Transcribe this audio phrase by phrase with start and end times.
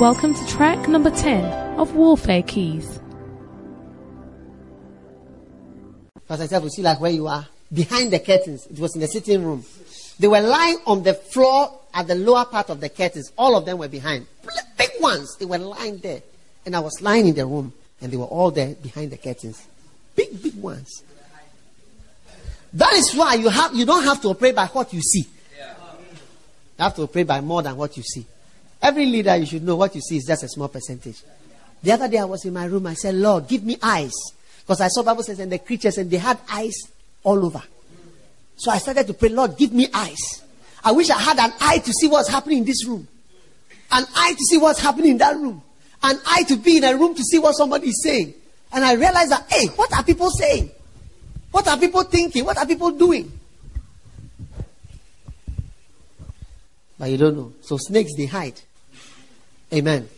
[0.00, 2.98] Welcome to track number 10 of Warfare Keys.
[6.26, 7.46] Pastor Jeff, you see like where you are?
[7.72, 8.66] Behind the curtains.
[8.66, 9.64] It was in the sitting room.
[10.18, 13.30] They were lying on the floor at the lower part of the curtains.
[13.38, 14.26] All of them were behind.
[14.76, 15.36] Big ones.
[15.38, 16.22] They were lying there.
[16.66, 17.72] And I was lying in the room.
[18.00, 19.64] And they were all there behind the curtains.
[20.16, 21.04] Big, big ones.
[22.72, 25.28] That is why you have you don't have to operate by what you see.
[25.56, 28.26] You have to operate by more than what you see.
[28.84, 31.22] Every leader you should know what you see is just a small percentage.
[31.82, 34.12] The other day I was in my room, I said, Lord, give me eyes.
[34.60, 36.74] Because I saw Bible says and the creatures and they had eyes
[37.22, 37.62] all over.
[38.56, 40.42] So I started to pray, Lord, give me eyes.
[40.84, 43.08] I wish I had an eye to see what's happening in this room.
[43.90, 45.62] An eye to see what's happening in that room.
[46.02, 48.34] An eye to be in a room to see what somebody is saying.
[48.70, 50.70] And I realized that, hey, what are people saying?
[51.52, 52.44] What are people thinking?
[52.44, 53.32] What are people doing?
[56.98, 57.52] But you don't know.
[57.62, 58.60] So snakes, they hide.
[59.72, 60.08] Amen.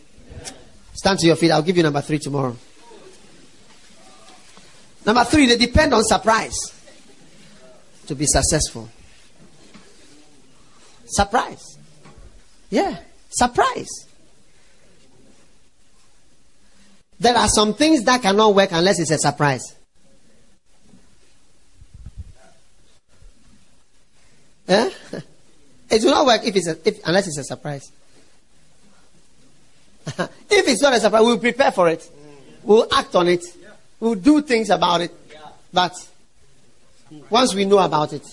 [0.93, 1.51] Stand to your feet.
[1.51, 2.55] I'll give you number three tomorrow.
[5.05, 6.57] Number three, they depend on surprise
[8.07, 8.89] to be successful.
[11.05, 11.77] Surprise.
[12.69, 12.97] Yeah,
[13.29, 13.87] surprise.
[17.19, 19.75] There are some things that cannot work unless it's a surprise.
[24.67, 24.89] Eh?
[25.89, 27.93] It will not work if it's a, if, unless it's a surprise.
[30.49, 32.09] if it's not a surprise, we'll prepare for it.
[32.63, 33.43] We'll act on it.
[33.99, 35.11] We'll do things about it.
[35.73, 35.93] But
[37.29, 38.23] once we know about it,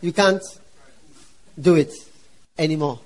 [0.00, 0.42] you can't
[1.60, 1.92] do it
[2.58, 3.00] anymore.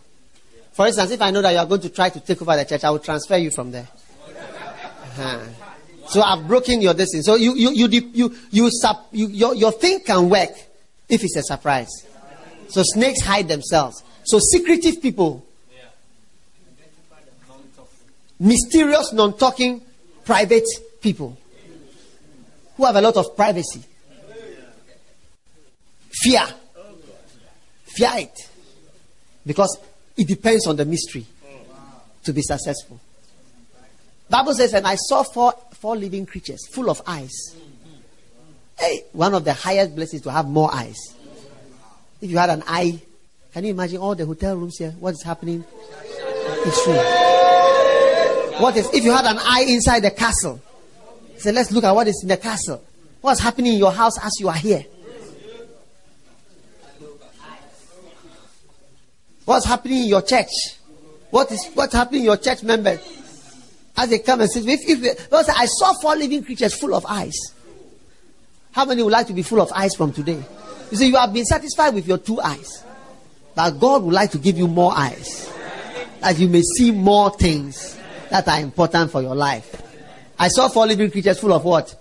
[0.72, 2.64] For instance, if I know that you are going to try to take over the
[2.64, 3.88] church, I will transfer you from there.
[4.26, 5.38] Uh-huh.
[6.08, 7.26] So I've broken your distance.
[7.26, 8.70] So you you you you you, you,
[9.12, 10.50] you your, your thing can work
[11.08, 11.88] if it's a surprise.
[12.68, 14.02] So snakes hide themselves.
[14.24, 15.46] So secretive people,
[18.44, 19.80] mysterious, non-talking,
[20.24, 20.66] private
[21.00, 21.36] people
[22.76, 23.82] who have a lot of privacy.
[26.10, 26.46] Fear.
[27.84, 28.50] Fear it.
[29.46, 29.78] Because
[30.16, 31.26] it depends on the mystery
[32.22, 33.00] to be successful.
[34.28, 37.56] Bible says, and I saw four, four living creatures full of eyes.
[38.78, 40.96] Hey, one of the highest blessings to have more eyes.
[42.20, 43.00] If you had an eye,
[43.52, 44.90] can you imagine all the hotel rooms here?
[44.98, 45.64] What is happening?
[46.66, 47.63] It's true.
[48.58, 50.60] What is if you had an eye inside the castle?
[51.38, 52.82] Say, let's look at what is in the castle.
[53.20, 54.84] What's happening in your house as you are here?
[59.44, 60.48] What's happening in your church?
[61.30, 63.00] What is what's happening in your church members?
[63.96, 67.36] As they come and say, if, if I saw four living creatures full of eyes.
[68.72, 70.42] How many would like to be full of eyes from today?
[70.90, 72.84] You see, you have been satisfied with your two eyes.
[73.54, 75.52] But God would like to give you more eyes.
[76.20, 77.98] That you may see more things
[78.34, 79.80] that are important for your life.
[80.36, 81.94] I saw four living creatures full of what?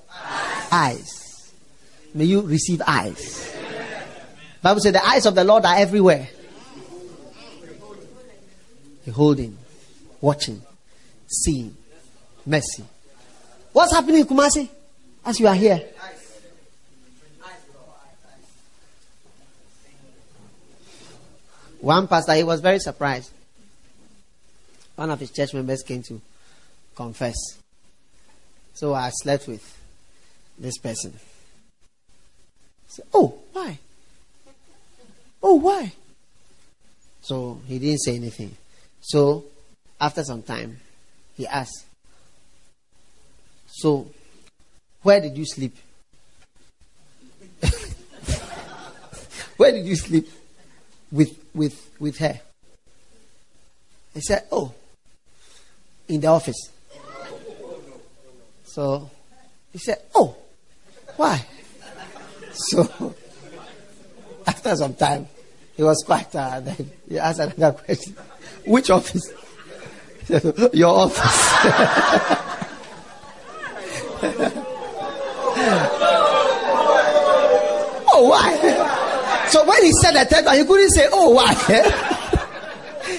[0.71, 1.53] Eyes.
[2.16, 3.55] May you receive eyes.
[4.59, 6.27] Bible says the eyes of the Lord are everywhere.
[9.05, 9.55] Beholding,
[10.22, 10.59] watching,
[11.27, 11.77] seeing,
[12.47, 12.83] mercy.
[13.72, 14.67] What's happening in Kumasi
[15.23, 15.83] as you are here?
[21.79, 23.29] One pastor, he was very surprised.
[24.95, 26.21] One of his church members came to
[26.95, 27.35] confess.
[28.73, 29.77] So I slept with
[30.57, 31.13] this person.
[32.87, 33.79] Said, oh, why?
[35.41, 35.91] Oh, why?
[37.21, 38.55] So he didn't say anything.
[39.01, 39.45] So
[39.99, 40.77] after some time,
[41.35, 41.85] he asked,
[43.67, 44.07] So,
[45.01, 45.75] where did you sleep?
[49.57, 50.29] where did you sleep?
[51.13, 52.41] with, with, with her.
[54.13, 54.73] He said, Oh,
[56.08, 56.69] in the office.
[58.66, 59.09] So
[59.72, 60.36] he said, Oh,
[61.16, 61.46] why?
[62.56, 63.16] So
[64.46, 65.28] after some time,
[65.75, 66.68] he was quite tired.
[66.68, 66.74] Uh,
[67.09, 68.16] he asked another question
[68.66, 69.34] Which office?
[70.73, 71.20] Your office.
[78.08, 79.47] oh, why?
[79.49, 81.53] So when he said one, he couldn't say, Oh, why?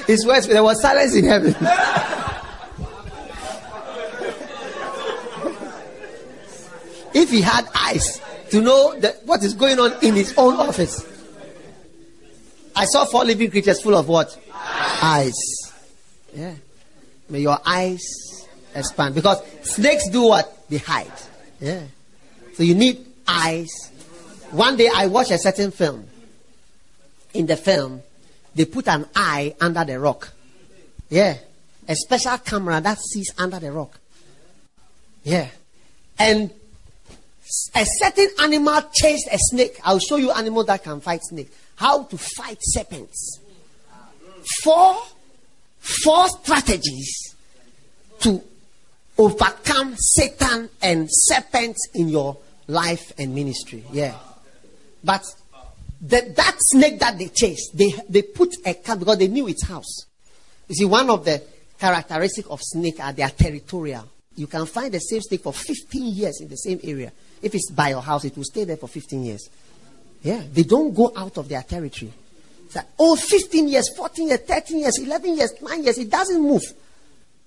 [0.07, 1.55] His words, there was silence in heaven.
[7.35, 8.21] He had eyes
[8.51, 11.07] to know that what is going on in his own office.
[12.77, 14.37] I saw four living creatures full of what?
[15.03, 15.35] Eyes.
[16.35, 16.55] Yeah.
[17.29, 18.03] May your eyes
[18.75, 19.15] expand.
[19.15, 20.69] Because snakes do what?
[20.69, 21.13] They hide.
[21.61, 21.83] Yeah.
[22.55, 23.69] So you need eyes.
[24.51, 26.07] One day I watched a certain film
[27.33, 28.03] in the film,
[28.55, 30.33] they put an eye under the rock.
[31.11, 31.37] Yeah.
[31.87, 33.99] a special camera that sees under the rock.
[35.23, 35.49] Yeah.
[36.19, 36.51] And
[37.75, 39.79] a certain animal chased a snake.
[39.85, 41.51] I'll show you animal that can fight snake.
[41.77, 43.41] How to fight serpents.
[44.63, 44.97] Four,
[45.79, 47.35] four strategies
[48.21, 48.43] to
[49.19, 52.37] overcome Satan and serpents in your
[52.67, 53.85] life and ministry.
[53.93, 54.17] Yeah.
[55.03, 55.25] But
[56.01, 59.65] the, that snake that they chased, they, they put a cat because they knew its
[59.65, 60.07] house.
[60.69, 61.43] You see, one of the
[61.79, 64.09] characteristics of snake are they are territorial.
[64.37, 67.13] You can find the same snake for 15 years in the same area.
[67.41, 69.49] If it's by your house, it will stay there for 15 years.
[70.23, 72.13] Yeah, they don't go out of their territory.
[72.65, 76.43] It's like, oh, 15 years, 14 years, 13 years, 11 years, 9 years, it doesn't
[76.43, 76.63] move.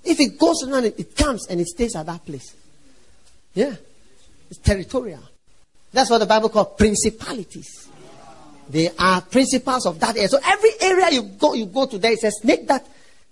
[0.03, 2.55] If it goes around, it comes and it stays at that place.
[3.53, 3.75] Yeah,
[4.49, 5.23] it's territorial.
[5.91, 7.89] That's what the Bible calls principalities.
[8.69, 10.29] They are principals of that area.
[10.29, 12.85] So every area you go, you go to, there is a snake that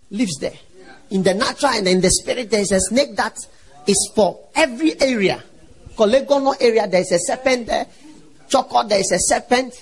[0.10, 0.58] lives there.
[1.12, 3.38] In the natural and in the spirit, there is a snake that
[3.88, 5.44] is for every area.
[5.96, 7.86] Korle Gonno area, there is a serpent there.
[8.50, 9.74] Chorkor, there is a serpent.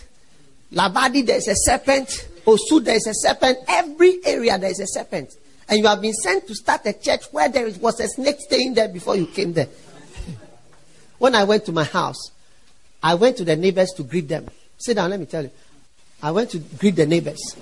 [0.72, 2.30] Labadi, there is a serpent.
[2.46, 3.58] Osu, there is a serpent.
[3.68, 5.34] Every area, there is a serpent.
[5.70, 8.74] And you have been sent to start a church where there was a snake staying
[8.74, 9.70] there before you came there.
[11.20, 12.32] when I went to my house,
[13.02, 14.48] I went to the neighbors to greet them.
[14.78, 15.52] Sit down, let me tell you.
[16.22, 17.56] I went to greet the neighbors.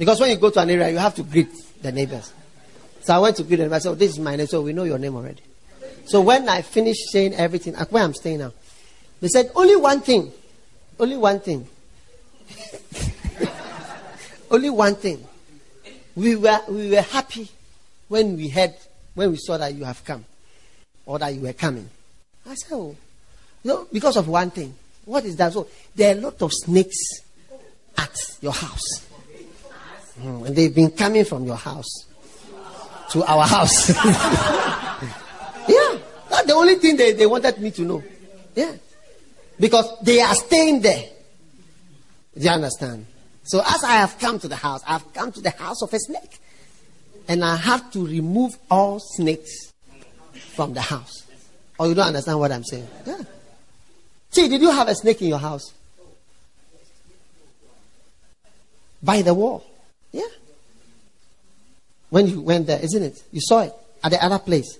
[0.00, 1.50] Because when you go to an area, you have to greet
[1.82, 2.32] the neighbors.
[3.02, 3.70] So I went to greet them.
[3.70, 4.46] I said, oh, This is my name.
[4.46, 5.42] So we know your name already.
[6.06, 8.54] So when I finished saying everything, where I'm staying now,
[9.20, 10.32] they said, Only one thing.
[10.98, 11.68] Only one thing.
[14.50, 15.22] only one thing.
[16.16, 17.50] We were, we were happy
[18.08, 18.72] when we heard,
[19.12, 20.24] when we saw that you have come
[21.04, 21.90] or that you were coming.
[22.46, 22.96] I said, Oh,
[23.64, 24.74] no, because of one thing.
[25.04, 25.52] What is that?
[25.52, 26.96] So there are a lot of snakes
[27.98, 29.09] at your house.
[30.20, 32.06] Mm, and they've been coming from your house
[33.10, 33.88] to our house.
[35.68, 38.02] yeah, that's the only thing they, they wanted me to know.
[38.54, 38.74] Yeah.
[39.58, 41.04] Because they are staying there.
[42.36, 43.06] Do you understand?
[43.44, 45.92] So as I have come to the house, I have come to the house of
[45.92, 46.38] a snake.
[47.28, 49.72] And I have to remove all snakes
[50.54, 51.26] from the house.
[51.78, 52.88] Or you don't understand what I'm saying?
[53.06, 53.22] Yeah.
[54.30, 55.72] See, did you have a snake in your house?
[59.02, 59.64] By the wall.
[60.12, 60.22] Yeah.
[62.10, 63.22] When you went there, isn't it?
[63.30, 63.72] You saw it
[64.02, 64.78] at the other place.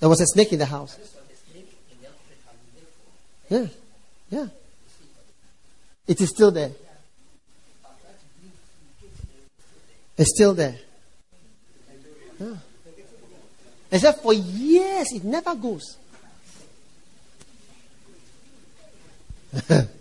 [0.00, 0.98] There was a snake in the house.
[3.48, 3.66] Yeah.
[4.30, 4.46] Yeah.
[6.06, 6.70] It is still there.
[10.16, 10.76] It's still there.
[12.38, 12.54] Yeah.
[13.90, 15.96] Except for years, it never goes.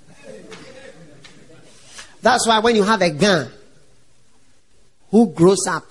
[2.21, 3.51] That's why when you have a gun
[5.11, 5.85] who grows up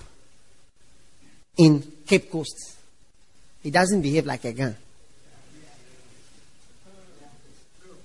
[1.57, 2.77] in Cape Coast,
[3.63, 4.75] he doesn't behave like a gun.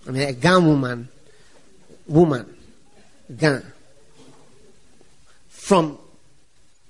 [0.06, 1.08] I mean, a gun woman,
[2.06, 2.56] woman,
[3.36, 3.64] gun.
[5.48, 5.98] From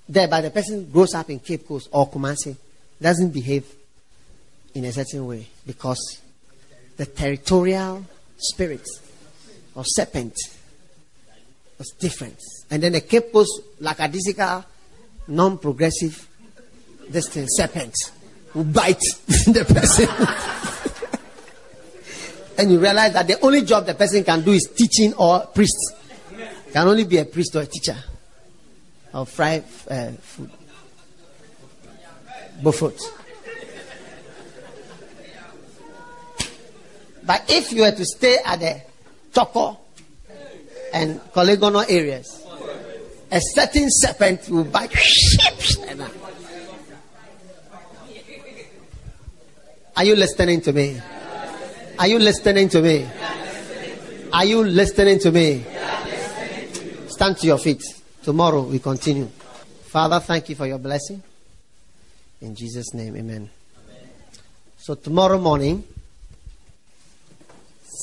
[0.09, 2.55] there, but the person grows up in Cape Coast or Kumasi,
[2.99, 3.65] doesn't behave
[4.73, 6.21] in a certain way because
[6.97, 8.05] the territorial
[8.37, 8.87] spirit
[9.75, 10.35] of serpent
[11.77, 12.37] was different.
[12.69, 14.65] And then the Cape Coast lackadaisical,
[15.27, 16.27] non progressive,
[17.09, 17.95] this thing, serpent,
[18.53, 20.07] will bite the person.
[22.57, 25.95] and you realize that the only job the person can do is teaching or priest.
[26.71, 27.97] Can only be a priest or a teacher
[29.13, 30.49] or fry uh, food.
[32.61, 32.99] Buffet.
[37.25, 38.81] But if you were to stay at the
[39.33, 39.77] Chorkor
[40.93, 42.45] and polygonal areas,
[43.31, 44.93] a certain serpent will bite.
[49.95, 51.01] Are you listening to me?
[51.99, 53.07] Are you listening to me?
[54.31, 55.65] Are you listening to me?
[57.07, 57.83] Stand to your feet.
[58.23, 59.27] Tomorrow we continue.
[59.85, 61.21] Father, thank you for your blessing.
[62.41, 63.49] In Jesus' name, amen.
[64.77, 65.83] So tomorrow morning,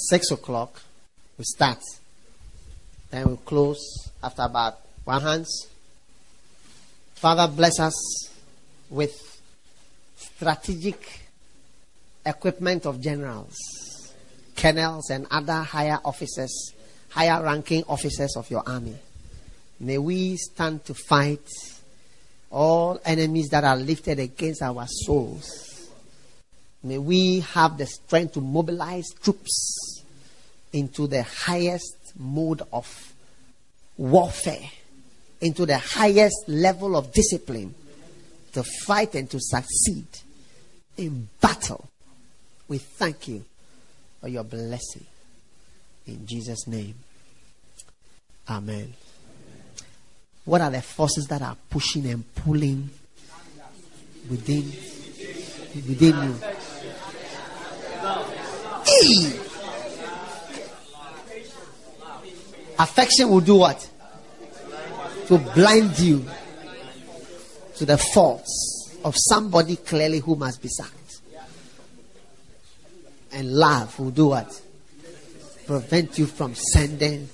[0.08, 0.80] 6 o'clock,
[1.36, 1.78] we start.
[3.10, 5.66] Then we'll close after about one hands.
[7.14, 8.30] Father, bless us
[8.88, 9.40] with
[10.16, 11.20] strategic
[12.24, 13.56] equipment of generals,
[14.56, 16.72] colonels, and other higher officers,
[17.10, 18.96] higher ranking officers of your army.
[19.80, 21.46] May we stand to fight
[22.50, 25.88] all enemies that are lifted against our souls.
[26.82, 30.04] May we have the strength to mobilize troops
[30.72, 33.12] into the highest mode of
[33.96, 34.70] warfare,
[35.40, 37.74] into the highest level of discipline
[38.52, 40.06] to fight and to succeed
[40.96, 41.88] in battle.
[42.68, 43.44] We thank you
[44.20, 45.06] for your blessing.
[46.06, 46.94] In Jesus' name.
[48.48, 48.94] Amen.
[50.44, 52.90] What are the forces that are pushing and pulling
[54.28, 54.72] within
[55.74, 56.34] within you?
[62.80, 63.90] Affection will do what?
[65.26, 66.24] To blind you
[67.76, 71.20] to the faults of somebody clearly who must be sacked.
[73.32, 74.62] And love will do what?
[75.66, 77.28] Prevent you from sending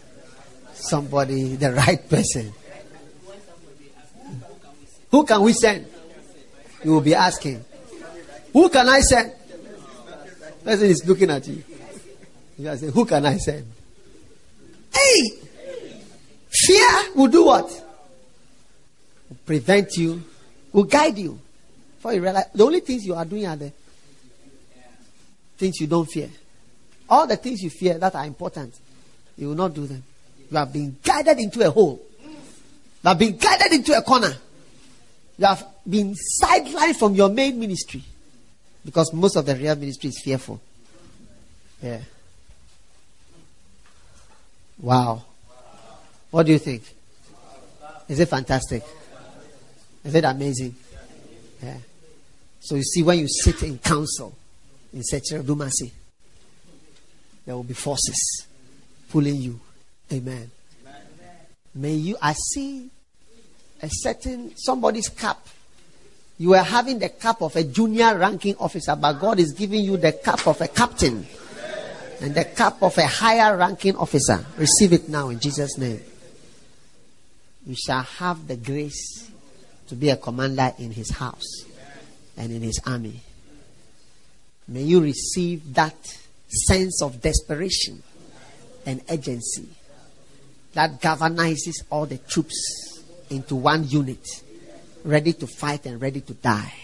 [0.74, 2.52] somebody the right person.
[5.12, 5.86] Who can we send?
[6.82, 7.64] You will be asking.
[8.52, 9.32] Who can I send?
[10.64, 11.62] Person is looking at you.
[12.58, 13.75] You say, Who can I send?
[14.96, 15.30] Hey!
[16.48, 17.68] Fear will do what?
[19.28, 20.22] Will prevent you,
[20.72, 21.38] will guide you.
[21.98, 23.72] For you realize the only things you are doing are the
[25.58, 26.28] things you don't fear.
[27.08, 28.74] All the things you fear that are important,
[29.36, 30.02] you will not do them.
[30.50, 32.00] You have been guided into a hole.
[32.22, 34.34] You have been guided into a corner.
[35.38, 38.02] You have been sidelined from your main ministry.
[38.84, 40.60] Because most of the real ministry is fearful.
[41.82, 42.00] Yeah.
[44.80, 45.22] Wow.
[46.30, 46.82] What do you think?
[48.08, 48.82] Is it fantastic?
[50.04, 50.74] Is it amazing?
[51.62, 51.78] Yeah.
[52.60, 54.34] So you see, when you sit in council
[54.92, 55.90] in Secretariat Dumasi,
[57.44, 58.46] there will be forces
[59.08, 59.60] pulling you.
[60.12, 60.50] Amen.
[61.74, 62.88] May you, I see
[63.82, 65.38] a certain somebody's cap.
[66.38, 69.96] You are having the cap of a junior ranking officer, but God is giving you
[69.96, 71.26] the cap of a captain
[72.20, 74.44] and the cup of a higher ranking officer.
[74.56, 76.00] Receive it now in Jesus' name.
[77.66, 79.30] You shall have the grace
[79.88, 81.64] to be a commander in his house
[82.36, 83.20] and in his army.
[84.68, 85.96] May you receive that
[86.48, 88.02] sense of desperation
[88.84, 89.68] and urgency
[90.74, 94.26] that galvanizes all the troops into one unit,
[95.04, 96.74] ready to fight and ready to die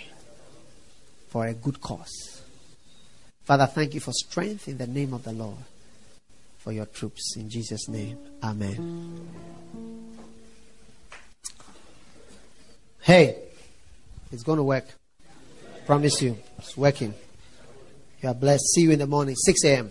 [1.29, 2.32] for a good cause.
[3.45, 5.59] Father, thank you for strength in the name of the Lord
[6.59, 7.37] for your troops.
[7.37, 9.29] In Jesus' name, Amen.
[13.01, 13.37] Hey,
[14.31, 14.87] it's going to work.
[15.87, 17.15] Promise you, it's working.
[18.23, 18.65] You are blessed.
[18.75, 19.91] See you in the morning, 6 a.m.